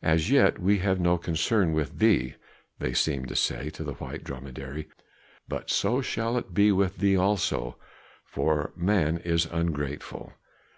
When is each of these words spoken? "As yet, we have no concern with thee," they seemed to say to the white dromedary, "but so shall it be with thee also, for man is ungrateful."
"As 0.00 0.30
yet, 0.30 0.58
we 0.58 0.78
have 0.78 0.98
no 0.98 1.18
concern 1.18 1.74
with 1.74 1.98
thee," 1.98 2.36
they 2.78 2.94
seemed 2.94 3.28
to 3.28 3.36
say 3.36 3.68
to 3.68 3.84
the 3.84 3.92
white 3.92 4.24
dromedary, 4.24 4.88
"but 5.46 5.68
so 5.68 6.00
shall 6.00 6.38
it 6.38 6.54
be 6.54 6.72
with 6.72 6.96
thee 7.00 7.18
also, 7.18 7.76
for 8.24 8.72
man 8.76 9.18
is 9.18 9.44
ungrateful." 9.44 10.32